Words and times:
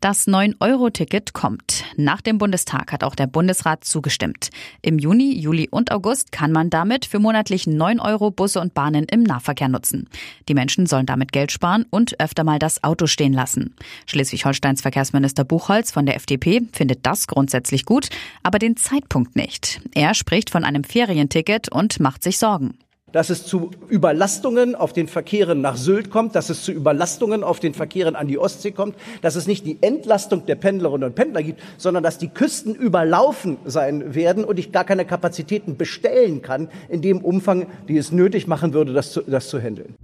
Das 0.00 0.26
9-Euro-Ticket 0.26 1.34
kommt. 1.34 1.84
Nach 1.98 2.22
dem 2.22 2.38
Bundestag 2.38 2.90
hat 2.90 3.04
auch 3.04 3.14
der 3.14 3.26
Bundesrat 3.26 3.84
zugestimmt. 3.84 4.48
Im 4.80 4.98
Juni, 4.98 5.38
Juli 5.38 5.68
und 5.70 5.92
August 5.92 6.32
kann 6.32 6.52
man 6.52 6.70
damit 6.70 7.04
für 7.04 7.18
monatlich 7.18 7.66
9 7.66 8.00
Euro 8.00 8.30
Busse 8.30 8.62
und 8.62 8.72
Bahnen 8.72 9.04
im 9.04 9.22
Nahverkehr 9.22 9.68
nutzen. 9.68 10.08
Die 10.48 10.54
Menschen 10.54 10.86
sollen 10.86 11.04
damit 11.04 11.32
Geld 11.32 11.52
sparen 11.52 11.84
und 11.90 12.18
öfter 12.18 12.44
mal 12.44 12.58
das 12.58 12.82
Auto 12.82 13.06
stehen 13.06 13.34
lassen. 13.34 13.74
Schleswig-Holsteins 14.06 14.80
Verkehrsminister 14.80 15.44
Buchholz 15.44 15.90
von 15.90 16.06
der 16.06 16.16
FDP 16.16 16.62
findet 16.72 17.04
das 17.04 17.26
grundsätzlich 17.26 17.84
gut, 17.84 18.08
aber 18.42 18.58
den 18.58 18.78
Zeitpunkt 18.78 19.36
nicht. 19.36 19.82
Er 19.94 20.14
spricht 20.14 20.48
von 20.48 20.64
einem 20.64 20.82
Ferienticket 20.82 21.70
und 21.70 22.00
macht 22.00 22.22
sich 22.22 22.38
Sorgen 22.38 22.78
dass 23.12 23.30
es 23.30 23.46
zu 23.46 23.70
Überlastungen 23.88 24.74
auf 24.74 24.92
den 24.92 25.08
Verkehren 25.08 25.60
nach 25.60 25.76
Sylt 25.76 26.10
kommt, 26.10 26.34
dass 26.34 26.50
es 26.50 26.64
zu 26.64 26.72
Überlastungen 26.72 27.44
auf 27.44 27.60
den 27.60 27.74
Verkehren 27.74 28.16
an 28.16 28.28
die 28.28 28.38
Ostsee 28.38 28.70
kommt, 28.70 28.96
dass 29.22 29.36
es 29.36 29.46
nicht 29.46 29.66
die 29.66 29.78
Entlastung 29.80 30.46
der 30.46 30.54
Pendlerinnen 30.54 31.08
und 31.08 31.14
Pendler 31.14 31.42
gibt, 31.42 31.60
sondern 31.76 32.02
dass 32.02 32.18
die 32.18 32.28
Küsten 32.28 32.74
überlaufen 32.74 33.58
sein 33.64 34.14
werden 34.14 34.44
und 34.44 34.58
ich 34.58 34.72
gar 34.72 34.84
keine 34.84 35.04
Kapazitäten 35.04 35.76
bestellen 35.76 36.42
kann 36.42 36.68
in 36.88 37.02
dem 37.02 37.18
Umfang, 37.18 37.66
die 37.88 37.96
es 37.96 38.12
nötig 38.12 38.46
machen 38.46 38.72
würde, 38.72 38.92
das 38.92 39.12
zu, 39.12 39.22
das 39.22 39.48
zu 39.48 39.60
handeln. 39.60 39.94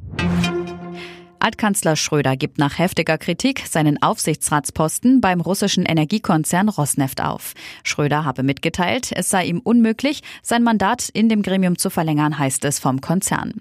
Altkanzler 1.40 1.96
Schröder 1.96 2.36
gibt 2.36 2.58
nach 2.58 2.78
heftiger 2.78 3.18
Kritik 3.18 3.64
seinen 3.66 4.02
Aufsichtsratsposten 4.02 5.20
beim 5.20 5.40
russischen 5.40 5.84
Energiekonzern 5.84 6.68
Rosneft 6.68 7.20
auf. 7.22 7.54
Schröder 7.84 8.24
habe 8.24 8.42
mitgeteilt, 8.42 9.10
es 9.12 9.28
sei 9.28 9.46
ihm 9.46 9.60
unmöglich, 9.60 10.22
sein 10.42 10.62
Mandat 10.62 11.08
in 11.08 11.28
dem 11.28 11.42
Gremium 11.42 11.78
zu 11.78 11.90
verlängern, 11.90 12.38
heißt 12.38 12.64
es 12.64 12.78
vom 12.78 13.00
Konzern. 13.00 13.54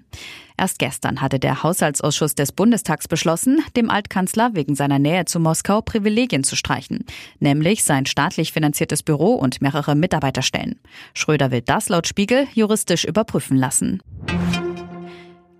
Erst 0.58 0.78
gestern 0.78 1.20
hatte 1.20 1.38
der 1.38 1.62
Haushaltsausschuss 1.62 2.34
des 2.34 2.52
Bundestags 2.52 3.08
beschlossen, 3.08 3.62
dem 3.76 3.90
Altkanzler 3.90 4.54
wegen 4.54 4.74
seiner 4.74 4.98
Nähe 4.98 5.26
zu 5.26 5.38
Moskau 5.38 5.82
Privilegien 5.82 6.44
zu 6.44 6.56
streichen, 6.56 7.04
nämlich 7.40 7.84
sein 7.84 8.06
staatlich 8.06 8.52
finanziertes 8.52 9.02
Büro 9.02 9.34
und 9.34 9.60
mehrere 9.60 9.94
Mitarbeiterstellen. 9.94 10.80
Schröder 11.12 11.50
will 11.50 11.60
das 11.60 11.90
laut 11.90 12.06
Spiegel 12.06 12.46
juristisch 12.54 13.04
überprüfen 13.04 13.58
lassen. 13.58 14.00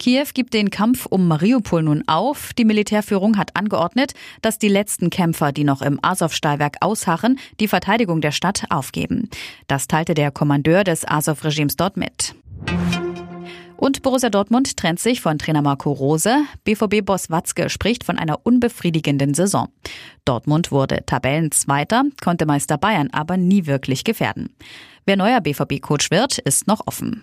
Kiew 0.06 0.28
gibt 0.34 0.54
den 0.54 0.70
Kampf 0.70 1.06
um 1.06 1.26
Mariupol 1.26 1.82
nun 1.82 2.04
auf. 2.06 2.52
Die 2.52 2.64
Militärführung 2.64 3.36
hat 3.36 3.56
angeordnet, 3.56 4.14
dass 4.40 4.56
die 4.56 4.68
letzten 4.68 5.10
Kämpfer, 5.10 5.50
die 5.50 5.64
noch 5.64 5.82
im 5.82 5.98
Azov-Stahlwerk 6.00 6.76
ausharren, 6.80 7.40
die 7.58 7.66
Verteidigung 7.66 8.20
der 8.20 8.30
Stadt 8.30 8.66
aufgeben. 8.70 9.28
Das 9.66 9.88
teilte 9.88 10.14
der 10.14 10.30
Kommandeur 10.30 10.84
des 10.84 11.04
Azov-Regimes 11.08 11.74
dort 11.74 11.96
mit. 11.96 12.36
Und 13.76 14.02
Borussia 14.02 14.30
Dortmund 14.30 14.76
trennt 14.76 15.00
sich 15.00 15.20
von 15.20 15.40
Trainer 15.40 15.62
Marco 15.62 15.90
Rose. 15.90 16.36
BVB-Boss 16.62 17.28
Watzke 17.28 17.68
spricht 17.68 18.04
von 18.04 18.16
einer 18.16 18.46
unbefriedigenden 18.46 19.34
Saison. 19.34 19.70
Dortmund 20.24 20.70
wurde 20.70 21.02
Tabellenzweiter, 21.04 22.04
konnte 22.22 22.46
Meister 22.46 22.78
Bayern 22.78 23.10
aber 23.10 23.36
nie 23.36 23.66
wirklich 23.66 24.04
gefährden. 24.04 24.54
Wer 25.04 25.16
neuer 25.16 25.40
BVB-Coach 25.40 26.12
wird, 26.12 26.38
ist 26.38 26.68
noch 26.68 26.86
offen. 26.86 27.22